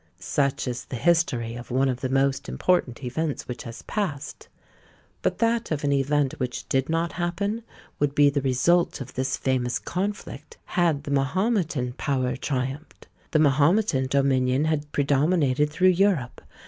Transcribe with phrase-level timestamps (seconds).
[0.17, 4.47] Such is the history of one of the most important events which has passed;
[5.21, 7.61] but that of an event which did not happen,
[7.99, 13.07] would be the result of this famous conflict, had the Mahometan power triumphed!
[13.29, 16.41] The Mahometan dominion had predominated through Europe!